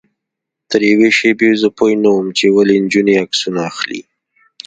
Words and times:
تر 0.69 0.81
یوې 0.91 1.09
شېبې 1.17 1.49
زه 1.61 1.69
پوی 1.77 1.93
نه 2.03 2.09
وم 2.13 2.27
چې 2.37 2.45
ولې 2.55 2.75
نجونې 2.85 3.13
عکسونه 3.23 3.59
اخلي. 3.71 4.01